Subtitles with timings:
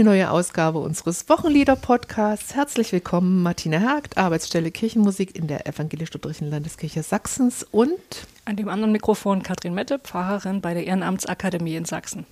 [0.00, 2.54] Eine neue Ausgabe unseres Wochenlieder-Podcasts.
[2.54, 7.98] Herzlich willkommen, Martina Hagt, Arbeitsstelle Kirchenmusik in der Evangelisch-Lutherischen Landeskirche Sachsens und
[8.46, 12.24] an dem anderen Mikrofon Katrin Mette, Pfarrerin bei der Ehrenamtsakademie in Sachsen.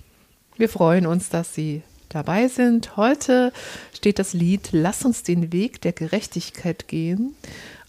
[0.57, 2.97] Wir freuen uns, dass Sie dabei sind.
[2.97, 3.53] Heute
[3.93, 7.35] steht das Lied Lass uns den Weg der Gerechtigkeit gehen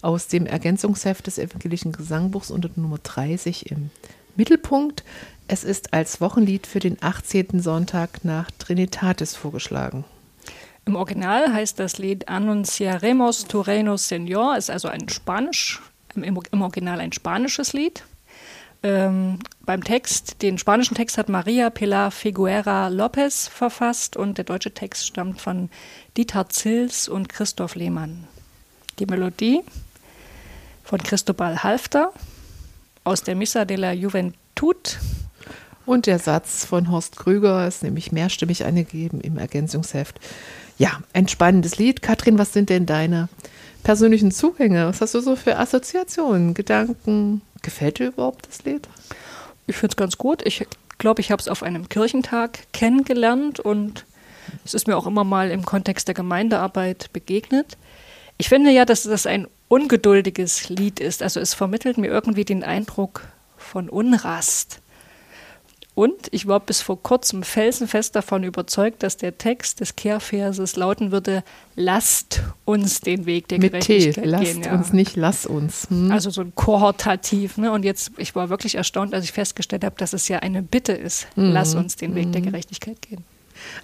[0.03, 3.89] aus dem Ergänzungsheft des Evangelischen Gesangbuchs unter Nummer 30 im
[4.35, 5.03] Mittelpunkt.
[5.53, 7.59] Es ist als Wochenlied für den 18.
[7.59, 10.05] Sonntag nach Trinitatis vorgeschlagen.
[10.85, 15.81] Im Original heißt das Lied Anunciaremos tu reino Señor, ist also ein Spanisch,
[16.15, 18.05] im, Original ein spanisches Lied.
[18.81, 24.73] Ähm, beim Text, den spanischen Text hat Maria Pilar Figuera López verfasst und der deutsche
[24.73, 25.69] Text stammt von
[26.15, 28.25] Dieter Zils und Christoph Lehmann.
[28.99, 29.59] Die Melodie
[30.85, 32.13] von Cristobal Halfter
[33.03, 34.97] aus der Missa de la Juventud
[35.91, 40.21] und der Satz von Horst Krüger ist nämlich mehrstimmig angegeben im Ergänzungsheft.
[40.77, 42.01] Ja, ein spannendes Lied.
[42.01, 43.27] Katrin, was sind denn deine
[43.83, 44.87] persönlichen Zugänge?
[44.87, 47.41] Was hast du so für Assoziationen, Gedanken?
[47.61, 48.87] Gefällt dir überhaupt das Lied?
[49.67, 50.45] Ich finde es ganz gut.
[50.45, 50.65] Ich
[50.97, 54.05] glaube, ich habe es auf einem Kirchentag kennengelernt und
[54.63, 57.77] es ist mir auch immer mal im Kontext der Gemeindearbeit begegnet.
[58.37, 61.21] Ich finde ja, dass das ein ungeduldiges Lied ist.
[61.21, 64.80] Also es vermittelt mir irgendwie den Eindruck von Unrast.
[65.93, 71.11] Und ich war bis vor kurzem felsenfest davon überzeugt, dass der Text des Kehrverses lauten
[71.11, 71.43] würde:
[71.75, 74.63] Lasst uns den Weg der Mit Gerechtigkeit T, lasst gehen.
[74.63, 75.89] Lasst uns nicht, lass uns.
[75.89, 76.11] Hm.
[76.11, 77.57] Also so ein Kohortativ.
[77.57, 77.71] Ne?
[77.73, 80.93] Und jetzt, ich war wirklich erstaunt, als ich festgestellt habe, dass es ja eine Bitte
[80.93, 81.51] ist: mhm.
[81.51, 82.51] Lass uns den Weg der hm.
[82.51, 83.25] Gerechtigkeit gehen.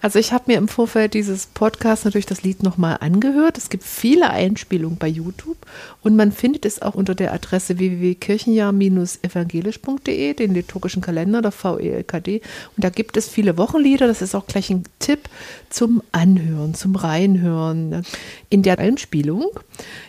[0.01, 3.57] Also ich habe mir im Vorfeld dieses Podcasts natürlich das Lied nochmal angehört.
[3.57, 5.57] Es gibt viele Einspielungen bei YouTube
[6.01, 12.41] und man findet es auch unter der Adresse www.kirchenjahr-evangelisch.de, den liturgischen Kalender der VELKD.
[12.75, 14.07] Und da gibt es viele Wochenlieder.
[14.07, 15.27] Das ist auch gleich ein Tipp
[15.69, 18.05] zum Anhören, zum Reinhören.
[18.49, 19.45] In der Einspielung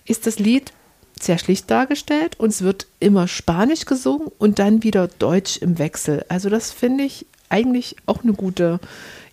[0.04, 0.72] ist das Lied
[1.20, 6.24] sehr schlicht dargestellt und es wird immer Spanisch gesungen und dann wieder Deutsch im Wechsel.
[6.28, 8.78] Also das finde ich eigentlich auch eine gute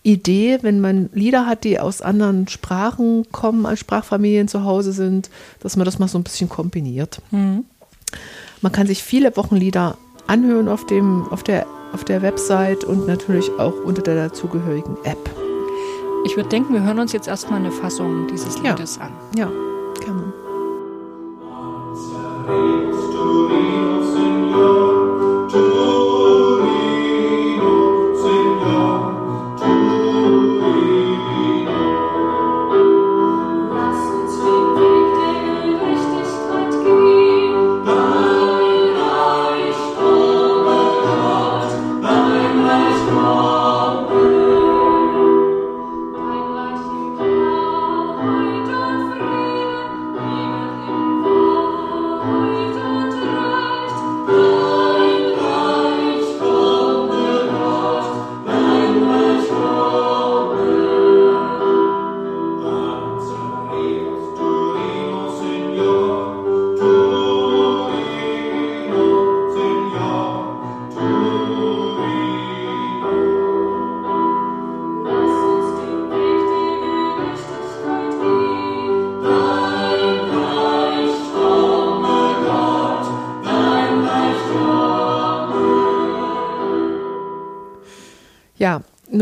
[0.05, 5.29] Idee, wenn man Lieder hat, die aus anderen Sprachen kommen, als Sprachfamilien zu Hause sind,
[5.61, 7.21] dass man das mal so ein bisschen kombiniert.
[7.31, 7.65] Mhm.
[8.61, 13.49] Man kann sich viele Wochenlieder anhören auf, dem, auf, der, auf der Website und natürlich
[13.57, 15.29] auch unter der dazugehörigen App.
[16.25, 19.03] Ich würde denken, wir hören uns jetzt erstmal eine Fassung dieses Liedes ja.
[19.03, 19.11] an.
[19.35, 19.51] Ja,
[20.03, 20.33] gerne.
[22.47, 22.84] Ja,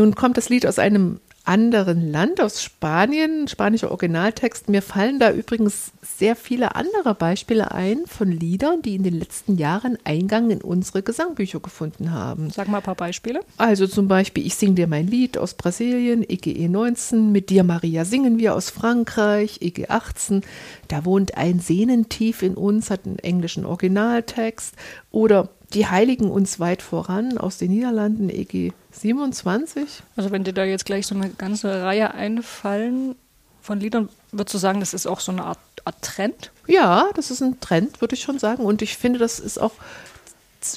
[0.04, 4.68] nun kommt das Lied aus einem anderen Land, aus Spanien, spanischer Originaltext.
[4.68, 9.56] Mir fallen da übrigens sehr viele andere Beispiele ein von Liedern, die in den letzten
[9.56, 12.50] Jahren Eingang in unsere Gesangbücher gefunden haben.
[12.50, 13.40] Sag mal ein paar Beispiele.
[13.58, 18.04] Also zum Beispiel Ich sing dir mein Lied aus Brasilien, EGE 19, Mit dir Maria
[18.06, 20.42] singen wir aus Frankreich, EG 18,
[20.88, 24.74] Da wohnt ein Sehnentief in uns, hat einen englischen Originaltext.
[25.10, 30.02] Oder Die Heiligen uns weit voran aus den Niederlanden, EG 27.
[30.16, 33.16] Also wenn dir da jetzt gleich so eine ganze Reihe einfallen
[33.60, 36.52] von Liedern, würdest du sagen, das ist auch so eine Art, Art Trend?
[36.66, 38.64] Ja, das ist ein Trend, würde ich schon sagen.
[38.64, 39.72] Und ich finde, das ist auch,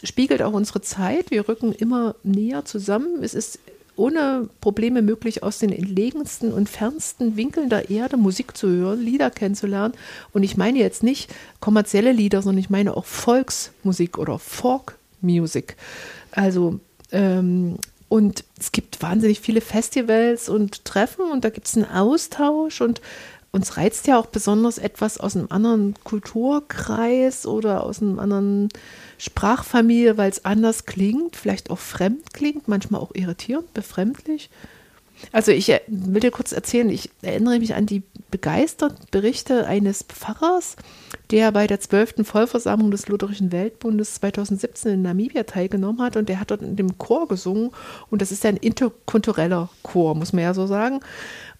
[0.03, 1.31] spiegelt auch unsere Zeit.
[1.31, 3.23] Wir rücken immer näher zusammen.
[3.23, 3.59] Es ist
[3.97, 9.31] ohne Probleme möglich, aus den entlegensten und fernsten Winkeln der Erde Musik zu hören, Lieder
[9.31, 9.93] kennenzulernen.
[10.33, 15.75] Und ich meine jetzt nicht kommerzielle Lieder, sondern ich meine auch Volksmusik oder Folkmusik.
[16.31, 16.79] Also
[17.11, 17.77] ähm,
[18.09, 23.01] und es gibt wahnsinnig viele Festivals und Treffen und da gibt es einen Austausch und
[23.51, 28.69] uns reizt ja auch besonders etwas aus einem anderen Kulturkreis oder aus einem anderen
[29.17, 34.49] Sprachfamilie, weil es anders klingt, vielleicht auch fremd klingt, manchmal auch irritierend, befremdlich.
[35.31, 40.03] Also ich äh, will dir kurz erzählen, ich erinnere mich an die begeisterten Berichte eines
[40.03, 40.75] Pfarrers,
[41.31, 42.15] der bei der 12.
[42.23, 46.97] Vollversammlung des Lutherischen Weltbundes 2017 in Namibia teilgenommen hat und der hat dort in dem
[46.97, 47.71] Chor gesungen
[48.09, 50.99] und das ist ein interkultureller Chor, muss man ja so sagen.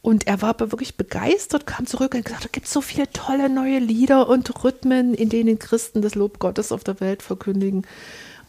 [0.01, 3.11] Und er war aber wirklich begeistert, kam zurück und gesagt, da gibt es so viele
[3.11, 7.85] tolle neue Lieder und Rhythmen, in denen Christen das Lob Gottes auf der Welt verkündigen.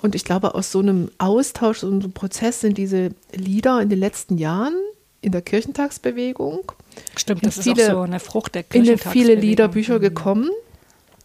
[0.00, 3.98] Und ich glaube, aus so einem Austausch, so einem Prozess sind diese Lieder in den
[3.98, 4.74] letzten Jahren
[5.20, 6.72] in der Kirchentagsbewegung.
[7.16, 8.64] Stimmt, das viele, ist auch so eine Frucht der.
[8.72, 10.50] In viele Liederbücher gekommen.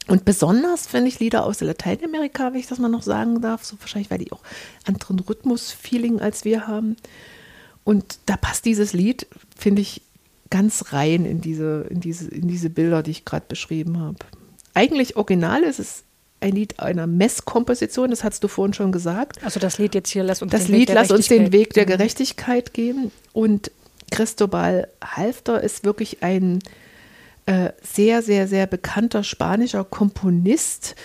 [0.07, 3.77] Und besonders finde ich Lieder aus Lateinamerika, wenn ich das mal noch sagen darf, so
[3.79, 4.41] wahrscheinlich, weil die auch
[4.85, 6.97] anderen Rhythmus-Feeling als wir haben.
[7.85, 9.27] Und da passt dieses Lied,
[9.57, 10.01] finde ich,
[10.49, 14.17] ganz rein in diese, in diese, in diese Bilder, die ich gerade beschrieben habe.
[14.73, 16.03] Eigentlich original ist es
[16.41, 19.43] ein Lied einer Messkomposition, das hast du vorhin schon gesagt.
[19.43, 21.73] Also das Lied jetzt hier, lass uns das den Lied, Weg lass uns den Weg
[21.73, 23.11] der Gerechtigkeit geben.
[23.31, 23.71] Und
[24.13, 26.59] Cristobal Halfter ist wirklich ein
[27.47, 30.95] äh, sehr, sehr, sehr bekannter spanischer Komponist.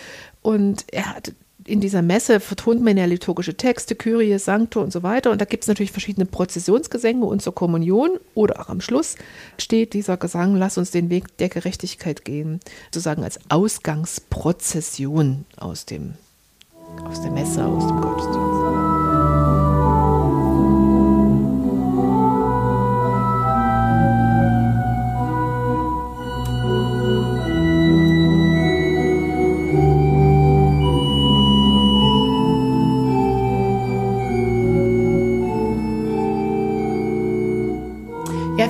[0.42, 1.32] Und er hat
[1.64, 5.30] in dieser Messe vertont man ja liturgische Texte, Kyrie, Sancto und so weiter.
[5.30, 9.16] Und da gibt es natürlich verschiedene Prozessionsgesänge und zur Kommunion oder auch am Schluss
[9.56, 12.60] steht dieser Gesang, lass uns den Weg der Gerechtigkeit gehen,
[12.92, 16.14] sozusagen als Ausgangsprozession aus dem,
[17.04, 18.87] aus der Messe, aus dem Gottesdienst.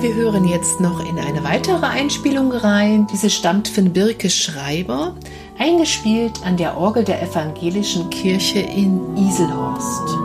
[0.03, 3.07] Wir hören jetzt noch in eine weitere Einspielung rein.
[3.11, 5.15] Diese stammt von Birke Schreiber,
[5.57, 10.18] eingespielt an der Orgel der Evangelischen Kirche in Iselhorst.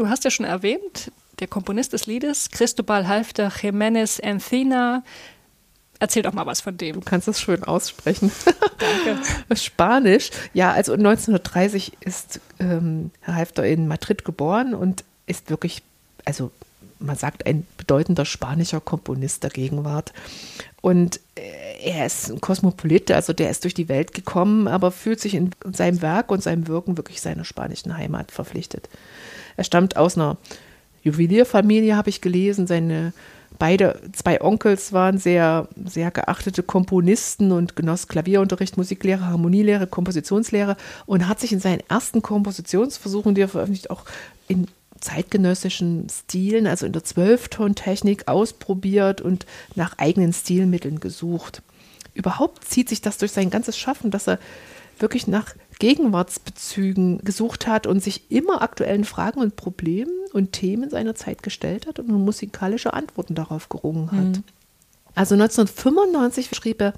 [0.00, 5.04] Du hast ja schon erwähnt, der Komponist des Liedes, Cristobal Halfter Jiménez Encina.
[5.98, 6.94] Erzähl doch mal was von dem.
[6.94, 8.32] Du kannst das schön aussprechen.
[8.78, 9.22] Danke.
[9.56, 10.30] Spanisch.
[10.54, 15.82] Ja, also 1930 ist ähm, Herr Halfter in Madrid geboren und ist wirklich,
[16.24, 16.50] also
[16.98, 20.12] man sagt, ein bedeutender spanischer Komponist der Gegenwart.
[20.80, 25.18] Und äh, er ist ein Kosmopolit, also der ist durch die Welt gekommen, aber fühlt
[25.18, 28.88] sich in seinem Werk und seinem Wirken wirklich seiner spanischen Heimat verpflichtet.
[29.56, 30.36] Er stammt aus einer
[31.02, 32.68] Juwelierfamilie, habe ich gelesen.
[32.68, 33.12] Seine
[33.58, 41.26] beide, zwei Onkels waren sehr, sehr geachtete Komponisten und genoss Klavierunterricht, Musiklehre, Harmonielehre, Kompositionslehre und
[41.26, 44.04] hat sich in seinen ersten Kompositionsversuchen, die er veröffentlicht, auch
[44.46, 44.68] in
[45.00, 51.62] zeitgenössischen Stilen, also in der Zwölftontechnik ausprobiert und nach eigenen Stilmitteln gesucht.
[52.14, 54.38] Überhaupt zieht sich das durch sein ganzes Schaffen, dass er
[54.98, 61.14] wirklich nach Gegenwartsbezügen gesucht hat und sich immer aktuellen Fragen und Problemen und Themen seiner
[61.14, 64.36] Zeit gestellt hat und musikalische Antworten darauf gerungen hat.
[64.36, 64.44] Mhm.
[65.14, 66.92] Also 1995 schrieb er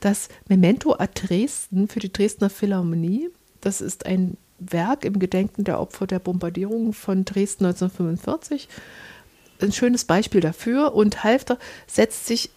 [0.00, 3.30] das Memento a Dresden für die Dresdner Philharmonie.
[3.60, 8.68] Das ist ein Werk im Gedenken der Opfer der Bombardierung von Dresden 1945.
[9.60, 10.94] Ein schönes Beispiel dafür.
[10.94, 12.50] Und Halfter setzt sich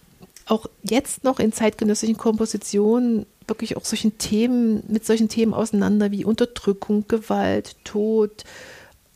[0.48, 6.26] auch jetzt noch in zeitgenössischen Kompositionen wirklich auch solchen Themen, mit solchen Themen auseinander wie
[6.26, 8.44] Unterdrückung, Gewalt, Tod,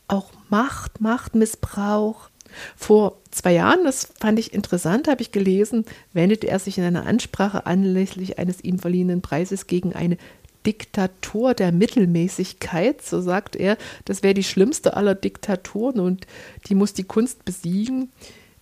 [0.08, 2.30] auch Macht, Machtmissbrauch.
[2.76, 7.06] Vor zwei Jahren, das fand ich interessant, habe ich gelesen, wendete er sich in einer
[7.06, 10.18] Ansprache anlässlich eines ihm verliehenen Preises gegen eine
[10.66, 16.28] Diktatur der Mittelmäßigkeit, so sagt er, das wäre die schlimmste aller Diktaturen und
[16.68, 18.12] die muss die Kunst besiegen.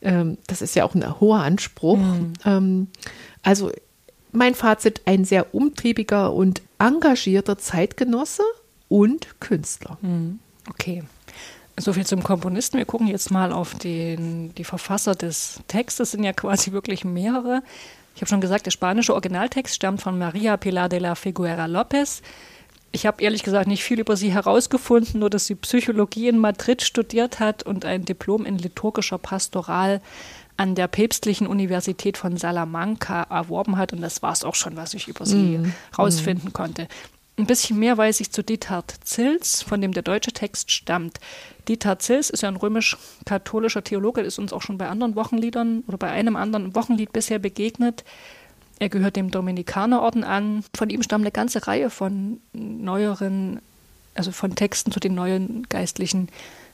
[0.02, 1.98] Ähm, das ist ja auch ein hoher Anspruch.
[1.98, 2.34] Mhm.
[2.46, 2.88] Ähm,
[3.42, 3.72] also
[4.32, 8.44] mein Fazit, ein sehr umtriebiger und engagierter Zeitgenosse
[8.90, 9.98] und Künstler.
[10.02, 11.04] Hm, okay.
[11.80, 12.78] So viel zum Komponisten.
[12.78, 16.10] Wir gucken jetzt mal auf den, die Verfasser des Textes.
[16.10, 17.64] Es sind ja quasi wirklich mehrere.
[18.16, 22.22] Ich habe schon gesagt, der spanische Originaltext stammt von Maria Pilar de la Figuera López.
[22.92, 26.84] Ich habe ehrlich gesagt nicht viel über sie herausgefunden, nur dass sie Psychologie in Madrid
[26.84, 30.00] studiert hat und ein Diplom in liturgischer Pastoral
[30.58, 33.94] an der päpstlichen Universität von Salamanca erworben hat.
[33.94, 35.74] Und das war es auch schon, was ich über sie mm.
[35.96, 36.54] herausfinden mm.
[36.54, 36.88] konnte.
[37.36, 41.20] Ein bisschen mehr weiß ich zu Diethard Zils, von dem der deutsche Text stammt.
[41.68, 45.98] Diethard Zils ist ja ein römisch-katholischer Theologe, ist uns auch schon bei anderen Wochenliedern oder
[45.98, 48.04] bei einem anderen Wochenlied bisher begegnet.
[48.78, 50.64] Er gehört dem Dominikanerorden an.
[50.76, 53.62] Von ihm stammt eine ganze Reihe von neueren,
[54.14, 56.30] also von Texten zu den neuen geistlichen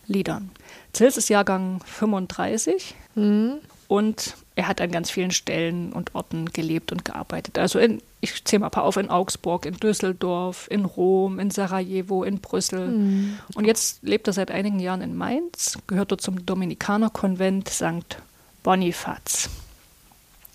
[0.07, 0.49] Liedern.
[0.91, 3.59] Zils ist Jahrgang 35 mhm.
[3.89, 7.57] Und er hat an ganz vielen Stellen und Orten gelebt und gearbeitet.
[7.57, 11.49] Also in, ich zähle mal ein paar auf, in Augsburg, in Düsseldorf, in Rom, in
[11.49, 12.87] Sarajevo, in Brüssel.
[12.87, 13.39] Mhm.
[13.55, 18.19] Und jetzt lebt er seit einigen Jahren in Mainz, gehört dort zum Dominikanerkonvent St.
[18.61, 19.49] Bonifaz.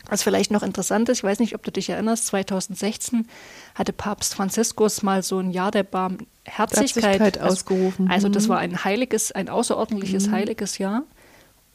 [0.09, 3.27] Was vielleicht noch interessant ist, ich weiß nicht, ob du dich erinnerst, 2016
[3.75, 8.09] hatte Papst Franziskus mal so ein Jahr der Barmherzigkeit ausgerufen.
[8.13, 8.49] Also das mhm.
[8.51, 10.33] war ein heiliges, ein außerordentliches mhm.
[10.33, 11.03] heiliges Jahr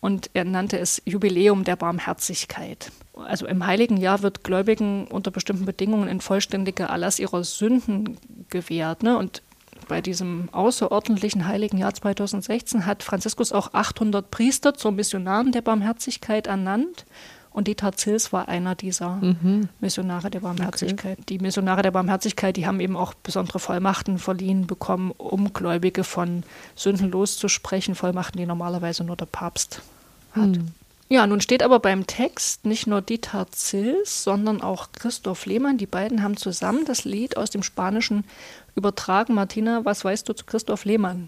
[0.02, 2.92] und er nannte es Jubiläum der Barmherzigkeit.
[3.14, 8.18] Also im heiligen Jahr wird Gläubigen unter bestimmten Bedingungen ein vollständiger Erlass ihrer Sünden
[8.50, 9.04] gewährt.
[9.04, 9.18] Ne?
[9.18, 9.42] Und
[9.88, 16.48] bei diesem außerordentlichen heiligen Jahr 2016 hat Franziskus auch 800 Priester zur Missionaren der Barmherzigkeit
[16.48, 17.06] ernannt.
[17.52, 19.70] Und Dieter Zils war einer dieser mhm.
[19.80, 21.18] Missionare der Barmherzigkeit.
[21.20, 21.26] Okay.
[21.30, 26.44] Die Missionare der Barmherzigkeit, die haben eben auch besondere Vollmachten verliehen bekommen, um Gläubige von
[26.76, 27.96] Sünden loszusprechen.
[27.96, 29.82] Vollmachten, die normalerweise nur der Papst
[30.34, 30.50] hat.
[30.50, 30.68] Mhm.
[31.12, 35.80] Ja, nun steht aber beim Text nicht nur Dieter Zils, sondern auch Christoph Lehmann.
[35.80, 38.26] Die beiden haben zusammen das Lied aus dem Spanischen
[38.76, 39.34] übertragen.
[39.34, 41.28] Martina, was weißt du zu Christoph Lehmann?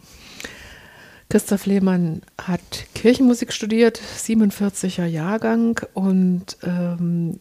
[1.32, 2.60] Christoph Lehmann hat
[2.94, 7.40] Kirchenmusik studiert, 47er Jahrgang und ähm,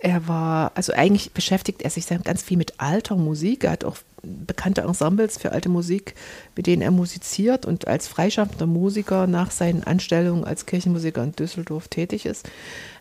[0.00, 3.62] er war, also eigentlich beschäftigt er sich ganz viel mit alter Musik.
[3.62, 6.16] Er hat auch bekannte Ensembles für alte Musik,
[6.56, 11.86] mit denen er musiziert und als freischaffender Musiker nach seinen Anstellungen als Kirchenmusiker in Düsseldorf
[11.86, 12.50] tätig ist.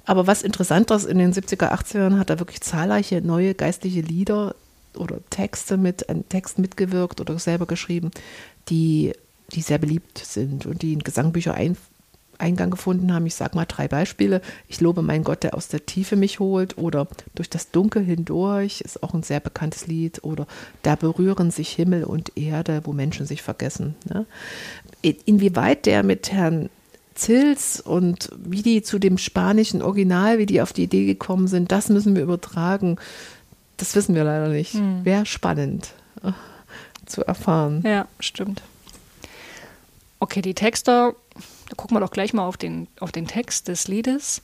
[0.06, 4.01] Aber was interessant ist, in den 70er, 80er Jahren hat er wirklich zahlreiche neue geistliche
[4.01, 4.53] Lieder
[4.96, 8.12] oder Texte mit, an Text mitgewirkt oder selber geschrieben,
[8.70, 9.13] die
[9.53, 11.77] die sehr beliebt sind und die in Gesangbücher ein,
[12.39, 13.25] Eingang gefunden haben.
[13.25, 14.41] Ich sage mal drei Beispiele.
[14.67, 16.77] Ich lobe meinen Gott, der aus der Tiefe mich holt.
[16.77, 20.23] Oder durch das Dunkel hindurch ist auch ein sehr bekanntes Lied.
[20.23, 20.47] Oder
[20.83, 23.95] da berühren sich Himmel und Erde, wo Menschen sich vergessen.
[24.05, 24.25] Ne?
[25.01, 26.69] Inwieweit der mit Herrn
[27.15, 31.71] Zils und wie die zu dem spanischen Original, wie die auf die Idee gekommen sind,
[31.71, 32.97] das müssen wir übertragen.
[33.77, 34.73] Das wissen wir leider nicht.
[34.73, 35.03] Hm.
[35.03, 36.31] Wäre spannend äh,
[37.07, 37.83] zu erfahren.
[37.85, 38.61] Ja, stimmt.
[40.19, 41.15] Okay, die Texte,
[41.69, 44.41] da gucken wir doch gleich mal auf den, auf den Text des Liedes.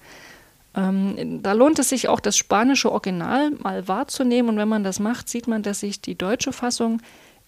[0.76, 4.50] Ähm, da lohnt es sich auch, das spanische Original mal wahrzunehmen.
[4.50, 7.02] Und wenn man das macht, sieht man, dass sich die deutsche Fassung,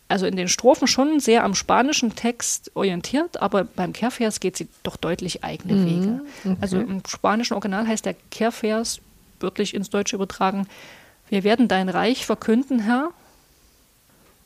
[0.08, 4.67] also in den Strophen schon sehr am spanischen Text orientiert, aber beim Kehrvers geht sie
[4.84, 6.22] doch deutlich eigene mhm, Wege.
[6.44, 6.58] Okay.
[6.62, 9.01] Also im spanischen Original heißt der Kehrvers,
[9.39, 10.67] wörtlich ins Deutsche übertragen,
[11.29, 13.10] wir werden dein Reich verkünden, Herr.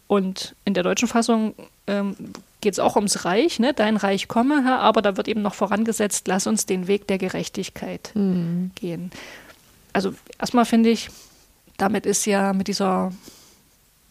[0.08, 1.54] Und in der deutschen Fassung
[1.88, 2.16] ähm,
[2.62, 3.74] geht es auch ums Reich, ne?
[3.74, 7.18] dein Reich komme, Herr, aber da wird eben noch vorangesetzt, lass uns den Weg der
[7.18, 8.72] Gerechtigkeit mhm.
[8.76, 9.12] gehen.
[9.94, 11.10] Also erstmal finde ich,
[11.78, 13.12] damit ist ja mit dieser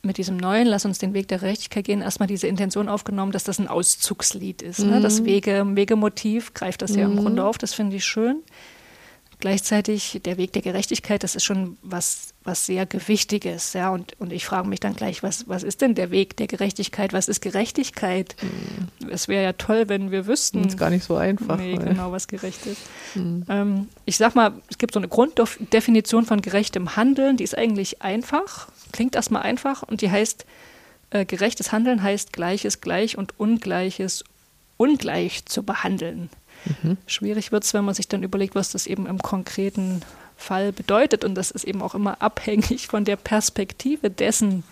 [0.02, 3.44] mit diesem neuen, lass uns den Weg der Gerechtigkeit gehen, erstmal diese Intention aufgenommen, dass
[3.44, 4.80] das ein Auszugslied ist.
[4.80, 4.90] Mhm.
[4.90, 5.00] Ne?
[5.00, 5.24] Das mhm.
[5.26, 6.98] Wege, Wegemotiv greift das mhm.
[6.98, 7.18] ja im mhm.
[7.18, 8.42] Grunde auf, das finde ich schön.
[9.40, 13.72] Gleichzeitig der Weg der Gerechtigkeit, das ist schon was, was sehr Gewichtiges.
[13.72, 13.90] Ja?
[13.90, 17.12] Und, und ich frage mich dann gleich, was, was ist denn der Weg der Gerechtigkeit?
[17.12, 18.34] Was ist Gerechtigkeit?
[18.42, 19.08] Mhm.
[19.10, 20.64] Es wäre ja toll, wenn wir wüssten.
[20.64, 21.56] Das ist gar nicht so einfach.
[21.56, 22.80] Nee, genau, was gerecht ist.
[23.14, 23.44] Mhm.
[23.48, 28.02] Ähm, ich sag mal, es gibt so eine Grunddefinition von gerechtem Handeln, die ist eigentlich
[28.02, 30.46] einfach, klingt erstmal einfach und die heißt,
[31.10, 34.24] äh, gerechtes Handeln heißt Gleiches gleich und Ungleiches
[34.76, 36.30] ungleich zu behandeln.
[36.82, 36.96] Mhm.
[37.06, 40.02] Schwierig wird es, wenn man sich dann überlegt, was das eben im konkreten
[40.36, 41.24] Fall bedeutet.
[41.24, 44.64] Und das ist eben auch immer abhängig von der Perspektive dessen,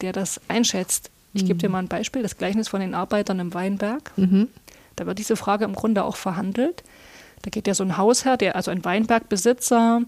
[0.00, 1.10] der das einschätzt.
[1.32, 1.46] Ich mhm.
[1.46, 1.72] gebe dir mhm.
[1.72, 4.10] mal ein Beispiel, das Gleichnis von den Arbeitern im Weinberg.
[4.16, 4.48] Mhm.
[4.96, 6.82] Da wird diese Frage im Grunde auch verhandelt.
[7.42, 10.02] Da geht ja so ein Hausherr, der also ein Weinbergbesitzer,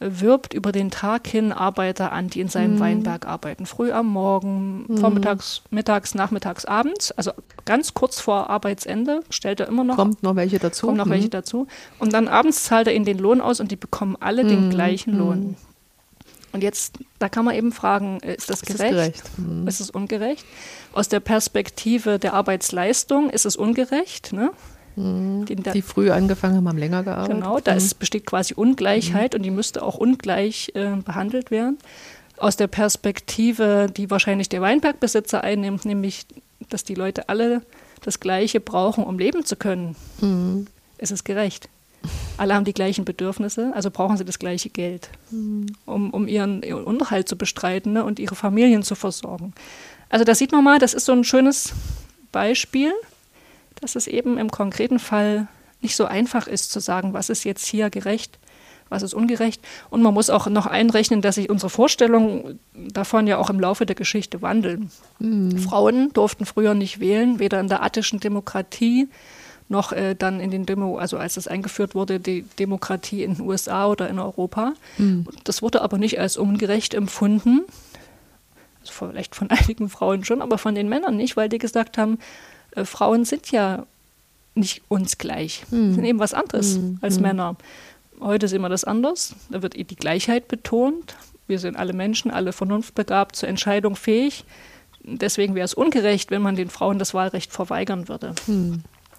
[0.00, 2.80] wirbt über den Tag hin Arbeiter an, die in seinem mhm.
[2.80, 3.66] Weinberg arbeiten.
[3.66, 4.98] Früh am Morgen, mhm.
[4.98, 7.12] vormittags, mittags, nachmittags, abends.
[7.12, 7.32] Also
[7.64, 9.96] ganz kurz vor Arbeitsende stellt er immer noch.
[9.96, 10.86] Kommt noch welche dazu.
[10.86, 11.10] Kommt noch mhm.
[11.10, 11.66] welche dazu.
[11.98, 14.70] Und dann abends zahlt er ihnen den Lohn aus und die bekommen alle den mhm.
[14.70, 15.38] gleichen Lohn.
[15.38, 15.56] Mhm.
[16.54, 18.92] Und jetzt, da kann man eben fragen, äh, ist das Ist es gerecht?
[18.92, 19.38] gerecht?
[19.38, 19.66] Mhm.
[19.66, 20.46] Ist es ungerecht?
[20.92, 24.32] Aus der Perspektive der Arbeitsleistung ist es ungerecht.
[24.32, 24.52] Ne?
[24.96, 27.34] Die, da, Die früh angefangen haben, haben länger gearbeitet.
[27.34, 31.78] genau, da ist, besteht quasi Ungleichheit und die müsste auch ungleich äh, behandelt werden.
[32.36, 36.26] Aus der Perspektive, die wahrscheinlich der Weinbergbesitzer einnimmt, nämlich,
[36.68, 37.62] dass die Leute alle
[38.02, 39.96] das Gleiche brauchen, um leben zu können,
[40.98, 41.68] ist es gerecht.
[42.36, 45.08] Alle haben die gleichen Bedürfnisse, also brauchen sie das gleiche Geld,
[45.86, 49.54] um, um ihren, ihren Unterhalt zu bestreiten ne, und ihre Familien zu versorgen.
[50.10, 51.72] Also da sieht man mal, das ist so ein schönes
[52.30, 52.92] Beispiel,
[53.80, 55.48] dass es eben im konkreten Fall
[55.80, 58.38] nicht so einfach ist zu sagen, was ist jetzt hier gerecht,
[58.88, 59.60] was ist ungerecht.
[59.90, 63.86] Und man muss auch noch einrechnen, dass sich unsere Vorstellungen davon ja auch im Laufe
[63.86, 64.90] der Geschichte wandeln.
[65.58, 69.08] Frauen durften früher nicht wählen, weder in der attischen Demokratie
[69.68, 73.46] noch äh, dann in den Demo, also als es eingeführt wurde, die Demokratie in den
[73.46, 74.74] USA oder in Europa.
[75.44, 77.62] Das wurde aber nicht als ungerecht empfunden.
[78.82, 82.18] Also vielleicht von einigen Frauen schon, aber von den Männern nicht, weil die gesagt haben,
[82.74, 83.86] äh, Frauen sind ja
[84.54, 85.64] nicht uns gleich,
[85.94, 87.56] sind eben was anderes als Männer.
[88.20, 89.34] Heute sehen wir das anders.
[89.50, 91.16] Da wird die Gleichheit betont.
[91.48, 94.44] Wir sind alle Menschen, alle vernunftbegabt, zur Entscheidung fähig.
[95.02, 98.34] Deswegen wäre es ungerecht, wenn man den Frauen das Wahlrecht verweigern würde.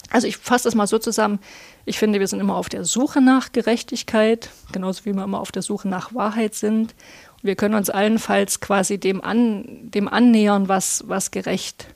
[0.09, 1.39] Also ich fasse das mal so zusammen.
[1.85, 5.51] Ich finde, wir sind immer auf der Suche nach Gerechtigkeit, genauso wie wir immer auf
[5.51, 6.95] der Suche nach Wahrheit sind.
[7.43, 11.87] Wir können uns allenfalls quasi dem, an, dem annähern, was, was gerecht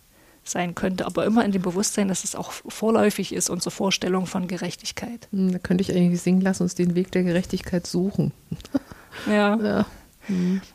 [0.50, 4.48] sein könnte, aber immer in dem Bewusstsein, dass es auch vorläufig ist, unsere Vorstellung von
[4.48, 5.28] Gerechtigkeit.
[5.32, 8.32] Hm, Da könnte ich eigentlich singen, lass uns den Weg der Gerechtigkeit suchen.
[9.28, 9.58] Ja.
[9.58, 9.86] Ja.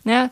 [0.04, 0.30] Ja,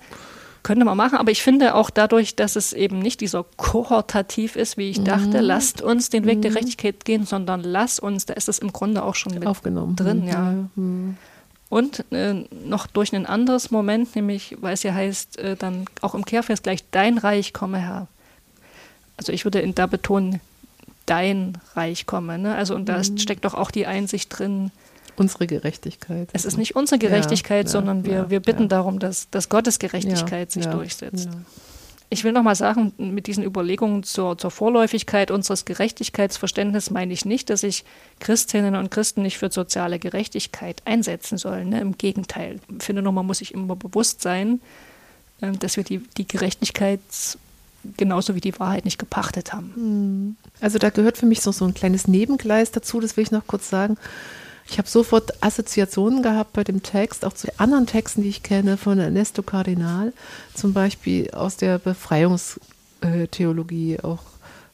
[0.62, 4.76] könnte man machen, aber ich finde auch dadurch, dass es eben nicht dieser kohortativ ist,
[4.76, 8.48] wie ich dachte, lasst uns den Weg der Gerechtigkeit gehen, sondern lass uns, da ist
[8.48, 9.96] es im Grunde auch schon mit Aufgenommen.
[9.96, 10.54] drin, Hm, ja.
[10.76, 11.16] Hm.
[11.68, 12.34] Und äh,
[12.66, 16.62] noch durch ein anderes Moment, nämlich, weil es ja heißt, äh, dann auch im Kehrvers
[16.62, 18.08] gleich, dein Reich komme Herr.
[19.22, 20.40] Also ich würde in, da betonen,
[21.06, 22.38] dein Reich komme.
[22.38, 22.54] Ne?
[22.54, 24.70] Also und da ist, steckt doch auch die Einsicht drin,
[25.14, 26.30] Unsere Gerechtigkeit.
[26.32, 28.68] es ist nicht unsere Gerechtigkeit, ja, sondern wir, ja, wir bitten ja.
[28.68, 31.28] darum, dass, dass Gottes Gerechtigkeit sich durchsetzt.
[32.08, 37.24] Ich will noch mal sagen, mit diesen Überlegungen zur, zur Vorläufigkeit unseres Gerechtigkeitsverständnisses meine ich
[37.24, 37.84] nicht, dass sich
[38.20, 41.70] Christinnen und Christen nicht für soziale Gerechtigkeit einsetzen sollen.
[41.70, 41.80] Ne?
[41.80, 42.60] Im Gegenteil.
[42.78, 44.60] Ich finde man muss sich immer bewusst sein,
[45.40, 47.00] ähm, dass wir die, die Gerechtigkeit
[47.96, 50.36] genauso wie die Wahrheit nicht gepachtet haben.
[50.60, 53.46] Also da gehört für mich so, so ein kleines Nebengleis dazu, das will ich noch
[53.46, 53.96] kurz sagen.
[54.68, 58.76] Ich habe sofort Assoziationen gehabt bei dem Text, auch zu anderen Texten, die ich kenne,
[58.76, 60.12] von Ernesto Cardinal,
[60.54, 64.20] zum Beispiel aus der Befreiungstheologie, auch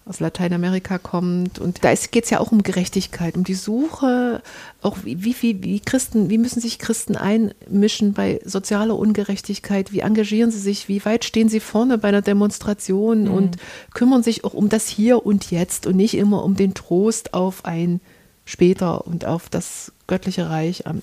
[0.08, 1.58] aus Lateinamerika kommt.
[1.58, 4.42] Und da geht es ja auch um Gerechtigkeit, um die Suche,
[4.82, 10.50] auch wie, wie, wie Christen, wie müssen sich Christen einmischen bei sozialer Ungerechtigkeit, wie engagieren
[10.50, 13.28] sie sich, wie weit stehen sie vorne bei einer Demonstration?
[13.28, 13.56] Und
[13.94, 17.64] kümmern sich auch um das Hier und Jetzt und nicht immer um den Trost auf
[17.64, 18.00] ein
[18.44, 21.02] später und auf das göttliche Reich am,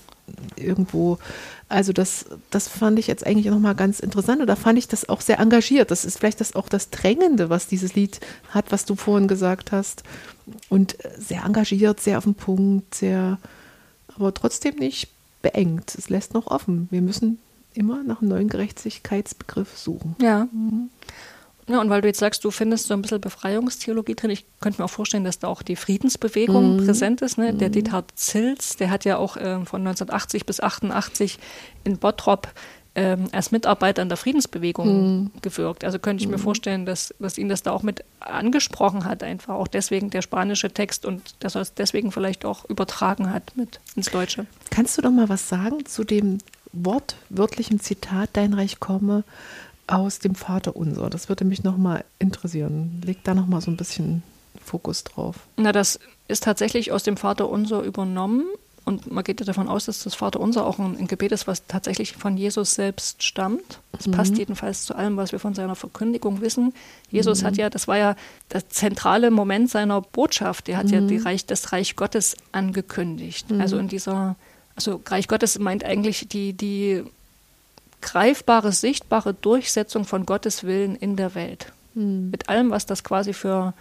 [0.56, 1.18] irgendwo.
[1.68, 5.08] Also das, das fand ich jetzt eigentlich nochmal ganz interessant und da fand ich das
[5.08, 5.90] auch sehr engagiert.
[5.90, 9.72] Das ist vielleicht das auch das Drängende, was dieses Lied hat, was du vorhin gesagt
[9.72, 10.02] hast.
[10.68, 13.38] Und sehr engagiert, sehr auf den Punkt, sehr,
[14.14, 15.08] aber trotzdem nicht
[15.42, 15.94] beengt.
[15.96, 16.88] Es lässt noch offen.
[16.90, 17.38] Wir müssen
[17.74, 20.16] immer nach einem neuen Gerechtigkeitsbegriff suchen.
[20.20, 20.48] Ja.
[21.68, 24.80] Ja, und weil du jetzt sagst, du findest so ein bisschen Befreiungstheologie drin, ich könnte
[24.80, 27.38] mir auch vorstellen, dass da auch die Friedensbewegung präsent ist.
[27.38, 27.54] Ne?
[27.54, 31.38] Der Diethard Zils, der hat ja auch ähm, von 1980 bis 88
[31.82, 32.48] in Bottrop
[32.96, 35.84] ähm, als Mitarbeiter an der Friedensbewegung gewirkt.
[35.84, 39.54] Also könnte ich mir vorstellen, dass, dass ihn das da auch mit angesprochen hat, einfach
[39.54, 43.80] auch deswegen der spanische Text und dass er es deswegen vielleicht auch übertragen hat mit
[43.96, 44.46] ins Deutsche.
[44.70, 46.38] Kannst du doch mal was sagen zu dem
[46.72, 49.24] wortwörtlichen Zitat Dein Reich komme
[49.86, 51.10] aus dem Vater Unser?
[51.10, 53.00] Das würde mich noch mal interessieren.
[53.04, 54.22] Leg da noch mal so ein bisschen
[54.64, 55.36] Fokus drauf.
[55.56, 58.46] Na, das ist tatsächlich aus dem Vater Unser übernommen.
[58.84, 61.48] Und man geht ja davon aus, dass das Vater Unser auch ein, ein Gebet ist,
[61.48, 63.80] was tatsächlich von Jesus selbst stammt.
[63.90, 66.72] Das passt jedenfalls zu allem, was wir von seiner Verkündigung wissen.
[67.10, 68.14] Jesus hat ja, das war ja
[68.52, 70.68] der zentrale Moment seiner Botschaft.
[70.68, 73.48] Er hat ja die Reich, das Reich Gottes angekündigt.
[73.58, 74.36] Also in dieser,
[74.76, 77.02] also Reich Gottes meint eigentlich die, die
[78.00, 81.72] greifbare, sichtbare Durchsetzung von Gottes Willen in der Welt.
[81.94, 83.72] Mit allem, was das quasi für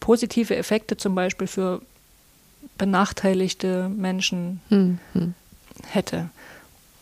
[0.00, 1.80] positive Effekte zum Beispiel für
[2.78, 4.60] benachteiligte Menschen
[5.90, 6.28] hätte.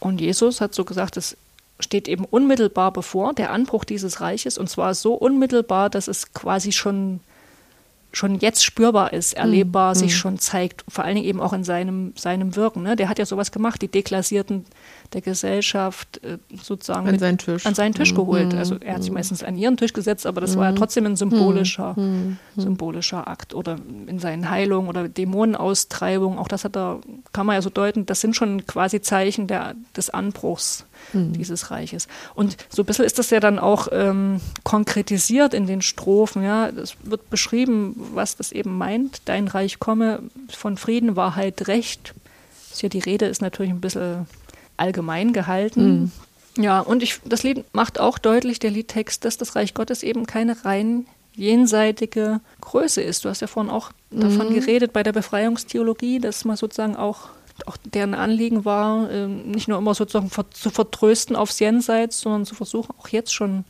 [0.00, 1.36] Und Jesus hat so gesagt, es
[1.80, 6.72] steht eben unmittelbar bevor der Anbruch dieses Reiches und zwar so unmittelbar, dass es quasi
[6.72, 7.20] schon
[8.14, 9.98] schon jetzt spürbar ist, erlebbar, Mhm.
[9.98, 12.82] sich schon zeigt, vor allen Dingen eben auch in seinem, seinem Wirken.
[12.82, 12.94] Ne?
[12.94, 14.66] Der hat ja sowas gemacht, die Deklassierten
[15.14, 17.66] der Gesellschaft äh, sozusagen An seinen Tisch.
[17.66, 18.16] an seinen Tisch Mhm.
[18.16, 18.54] geholt.
[18.54, 21.16] Also er hat sich meistens an ihren Tisch gesetzt, aber das war ja trotzdem ein
[21.16, 21.94] symbolischer,
[22.56, 23.54] symbolischer Akt.
[23.54, 27.00] Oder in seinen Heilungen oder Dämonenaustreibungen, auch das hat er,
[27.32, 32.06] kann man ja so deuten, das sind schon quasi Zeichen der, des Anbruchs dieses Reiches.
[32.34, 36.42] Und so ein bisschen ist das ja dann auch ähm, konkretisiert in den Strophen.
[36.44, 39.20] Ja, es wird beschrieben, was das eben meint.
[39.24, 42.14] Dein Reich komme von Frieden, Wahrheit, Recht.
[42.80, 44.26] Ja die Rede ist natürlich ein bisschen
[44.76, 46.12] allgemein gehalten.
[46.58, 50.26] Ja, und ich, das Lied macht auch deutlich, der Liedtext, dass das Reich Gottes eben
[50.26, 53.24] keine rein jenseitige Größe ist.
[53.24, 57.30] Du hast ja vorhin auch davon geredet bei der Befreiungstheologie, dass man sozusagen auch,
[57.64, 62.54] auch deren Anliegen war, ähm, nicht nur immer sozusagen zu vertrösten aufs Jenseits, sondern zu
[62.54, 63.64] versuchen, auch jetzt schon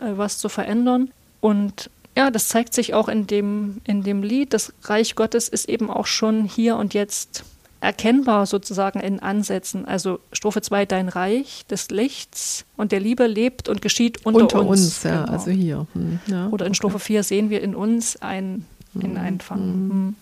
[0.00, 1.10] äh, was zu verändern.
[1.40, 4.54] Und ja, das zeigt sich auch in dem, in dem Lied.
[4.54, 7.44] Das Reich Gottes ist eben auch schon hier und jetzt
[7.84, 9.84] erkennbar sozusagen in Ansätzen.
[9.84, 14.66] Also Strophe 2, dein Reich des Lichts und der Liebe lebt und geschieht unter, Unter
[14.66, 15.32] uns, ja, Genau.
[15.32, 15.86] also hier.
[15.92, 16.48] Hm, ja.
[16.48, 18.64] Oder in Strophe 4 sehen wir in uns ein,
[18.98, 19.58] in Einfang.
[19.60, 20.14] Hm.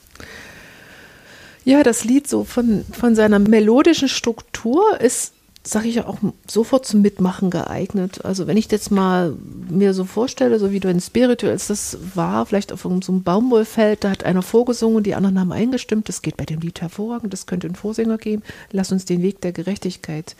[1.65, 5.33] Ja, das Lied so von, von seiner melodischen Struktur ist,
[5.65, 8.25] sage ich ja auch, sofort zum Mitmachen geeignet.
[8.25, 9.37] Also wenn ich jetzt mal
[9.69, 14.03] mir so vorstelle, so wie du in Spirituals das war, vielleicht auf so einem Baumwollfeld,
[14.03, 17.47] da hat einer vorgesungen, die anderen haben eingestimmt, das geht bei dem Lied hervorragend, das
[17.47, 20.35] könnte ein Vorsänger geben, lass uns den Weg der Gerechtigkeit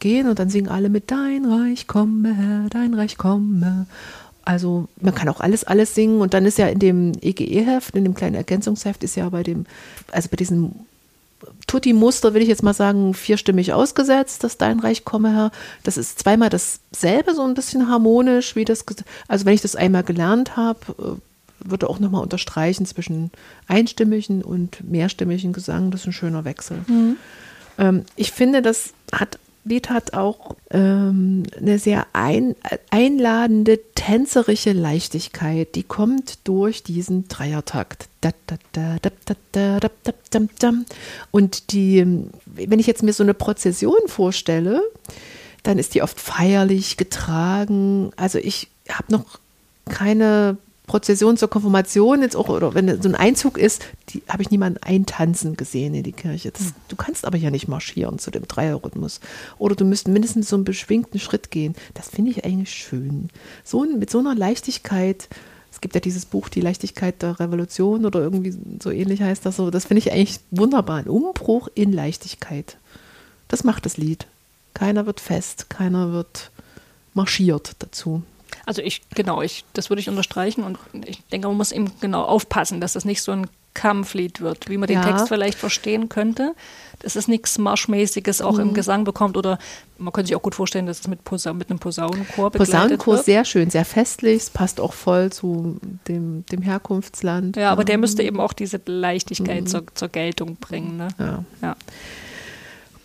[0.00, 3.86] gehen und dann singen alle mit Dein Reich komme, Herr, dein Reich komme.
[4.44, 8.04] Also man kann auch alles, alles singen und dann ist ja in dem EGE-Heft, in
[8.04, 9.64] dem kleinen Ergänzungsheft ist ja bei dem,
[10.12, 10.72] also bei diesem
[11.66, 15.50] Tutti-Muster, will ich jetzt mal sagen, vierstimmig ausgesetzt, dass dein Reich komme, Herr.
[15.82, 18.84] Das ist zweimal dasselbe, so ein bisschen harmonisch, wie das,
[19.28, 23.30] also wenn ich das einmal gelernt habe, äh, würde auch nochmal unterstreichen zwischen
[23.66, 26.78] einstimmigen und mehrstimmigen Gesang, das ist ein schöner Wechsel.
[27.78, 32.54] Ähm, ich finde, das hat, Beth hat auch ähm, eine sehr ein,
[32.90, 35.74] einladende, tänzerische Leichtigkeit.
[35.74, 38.08] Die kommt durch diesen Dreiertakt.
[41.30, 44.82] Und die, wenn ich jetzt mir so eine Prozession vorstelle,
[45.62, 48.12] dann ist die oft feierlich getragen.
[48.16, 49.40] Also ich habe noch
[49.86, 54.50] keine Prozession zur Konfirmation jetzt auch, oder wenn so ein Einzug ist, die habe ich
[54.50, 56.52] niemanden eintanzen gesehen in die Kirche.
[56.52, 59.20] Das, du kannst aber ja nicht marschieren zu dem Dreierrhythmus.
[59.58, 61.74] Oder du müsst mindestens so einen beschwingten Schritt gehen.
[61.94, 63.30] Das finde ich eigentlich schön.
[63.64, 65.28] So mit so einer Leichtigkeit.
[65.72, 69.56] Es gibt ja dieses Buch Die Leichtigkeit der Revolution oder irgendwie so ähnlich heißt das
[69.56, 69.70] so.
[69.70, 70.98] Das finde ich eigentlich wunderbar.
[70.98, 72.76] Ein Umbruch in Leichtigkeit.
[73.48, 74.26] Das macht das Lied.
[74.72, 76.50] Keiner wird fest, keiner wird
[77.14, 78.22] marschiert dazu.
[78.66, 82.22] Also ich, genau, ich, das würde ich unterstreichen und ich denke, man muss eben genau
[82.24, 85.04] aufpassen, dass das nicht so ein Kampflied wird, wie man den Ja.
[85.04, 86.54] Text vielleicht verstehen könnte.
[87.00, 88.60] Dass es nichts Marschmäßiges auch Mhm.
[88.60, 89.58] im Gesang bekommt oder
[89.98, 93.14] man könnte sich auch gut vorstellen, dass es mit, Posa mit einem Posaunenchor begleitet Posaunenchor
[93.16, 93.24] wird.
[93.26, 95.76] sehr schön, sehr festlich, es passt auch voll zu
[96.08, 97.56] dem, dem Herkunftsland.
[97.56, 100.96] Ja, aber der müsste eben auch diese Leichtigkeit zur, zur Geltung bringen.
[100.96, 101.08] Ne?
[101.18, 101.24] Mhm.
[101.24, 101.44] Ja.
[101.62, 101.76] Ja.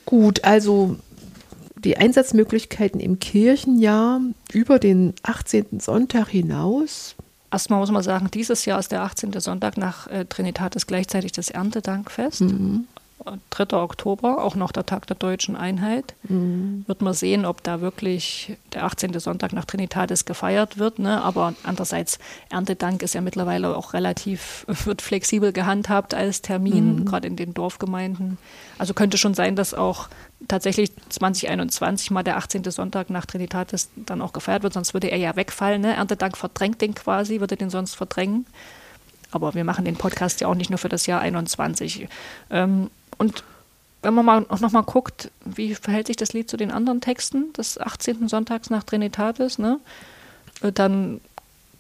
[0.05, 0.95] Gut, also
[1.83, 5.79] die Einsatzmöglichkeiten im Kirchenjahr über den 18.
[5.79, 7.15] Sonntag hinaus.
[7.51, 9.39] Erstmal muss man sagen, dieses Jahr ist der 18.
[9.39, 12.41] Sonntag nach äh, Trinitatis gleichzeitig das Erntedankfest.
[12.41, 12.87] Mhm.
[13.51, 13.77] 3.
[13.77, 16.15] Oktober, auch noch der Tag der deutschen Einheit.
[16.23, 16.85] Mhm.
[16.87, 19.19] Wird man sehen, ob da wirklich der 18.
[19.19, 20.99] Sonntag nach Trinitatis gefeiert wird.
[20.99, 21.21] Ne?
[21.21, 27.35] Aber andererseits, Erntedank ist ja mittlerweile auch relativ, wird flexibel gehandhabt als Termin, gerade in
[27.35, 28.37] den Dorfgemeinden.
[28.77, 30.09] Also könnte schon sein, dass auch
[30.47, 32.63] tatsächlich 2021 mal der 18.
[32.71, 35.81] Sonntag nach Trinitatis dann auch gefeiert wird, sonst würde er ja wegfallen.
[35.81, 35.95] Ne?
[35.95, 38.45] Erntedank verdrängt den quasi, würde den sonst verdrängen.
[39.31, 42.07] Aber wir machen den Podcast ja auch nicht nur für das Jahr 21.
[42.49, 43.43] Ähm, und
[44.01, 47.53] wenn man mal, noch mal guckt, wie verhält sich das Lied zu den anderen Texten
[47.53, 48.27] des 18.
[48.27, 49.79] Sonntags nach Trinitatis, ne?
[50.61, 51.21] Äh, dann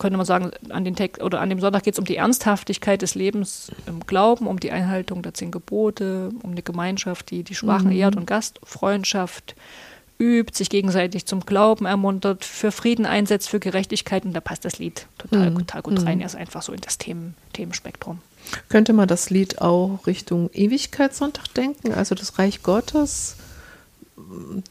[0.01, 3.01] könnte man sagen, an, den Text, oder an dem Sonntag geht es um die Ernsthaftigkeit
[3.01, 7.55] des Lebens im Glauben, um die Einhaltung der zehn Gebote, um eine Gemeinschaft, die die
[7.55, 9.55] Schwachen ehrt und Gastfreundschaft
[10.19, 14.25] übt, sich gegenseitig zum Glauben ermuntert, für Frieden einsetzt, für Gerechtigkeit.
[14.25, 16.19] Und da passt das Lied total, total gut rein.
[16.19, 18.19] Er ist einfach so in das Themen, Themenspektrum.
[18.69, 21.93] Könnte man das Lied auch Richtung Ewigkeitssonntag denken?
[21.93, 23.35] Also das Reich Gottes,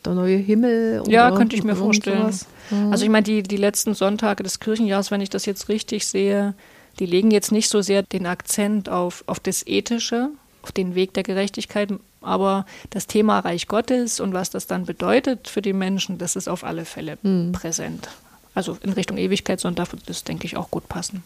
[0.04, 1.02] der neue Himmel?
[1.06, 2.32] Ja, oder könnte ich mir vorstellen.
[2.32, 2.46] sowas?
[2.90, 6.54] Also ich meine, die, die letzten Sonntage des Kirchenjahres, wenn ich das jetzt richtig sehe,
[6.98, 10.30] die legen jetzt nicht so sehr den Akzent auf, auf das Ethische,
[10.62, 15.48] auf den Weg der Gerechtigkeit, aber das Thema Reich Gottes und was das dann bedeutet
[15.48, 17.16] für die Menschen, das ist auf alle Fälle
[17.52, 18.08] präsent.
[18.54, 21.22] Also in Richtung Ewigkeitssonntag wird das, denke ich, auch gut passen.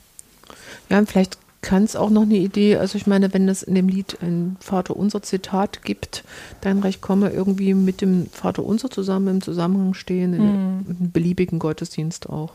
[0.91, 3.75] Ja, und vielleicht kann es auch noch eine Idee, also ich meine, wenn es in
[3.75, 6.23] dem Lied ein Vater unser Zitat gibt,
[6.61, 10.49] dein Reich komme irgendwie mit dem Vater unser zusammen im Zusammenhang stehen, in Mhm.
[10.51, 12.53] einem beliebigen Gottesdienst auch.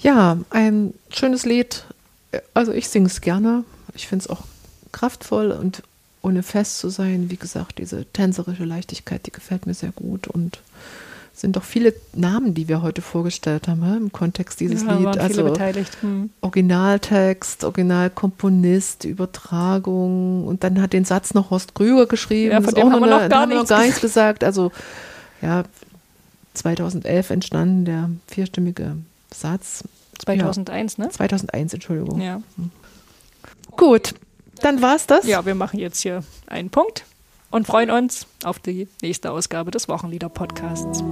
[0.00, 1.84] Ja, ein schönes Lied.
[2.52, 3.64] Also ich singe es gerne.
[3.94, 4.42] Ich finde es auch
[4.92, 5.82] kraftvoll und
[6.20, 7.30] ohne fest zu sein.
[7.30, 10.60] Wie gesagt, diese tänzerische Leichtigkeit, die gefällt mir sehr gut und
[11.40, 15.04] sind doch viele Namen, die wir heute vorgestellt haben, im Kontext dieses ja, Lied.
[15.04, 15.96] waren viele Also beteiligt.
[16.00, 16.30] Hm.
[16.40, 22.52] Originaltext, Originalkomponist, Übertragung und dann hat den Satz noch Horst Krüger geschrieben.
[22.52, 24.42] Ja, von dem auch haben wir noch gar haben nichts gar nichts gesagt.
[24.42, 24.72] Also
[25.40, 25.64] ja,
[26.54, 28.96] 2011 entstanden der vierstimmige
[29.32, 29.84] Satz.
[30.18, 31.04] 2001, ne?
[31.04, 32.20] Ja, 2001, Entschuldigung.
[32.20, 32.42] Ja.
[33.76, 34.14] Gut,
[34.60, 35.26] dann war's das.
[35.26, 37.04] ja, wir machen jetzt hier einen Punkt
[37.50, 41.02] und freuen uns auf die nächste Ausgabe des Wochenlieder-Podcasts.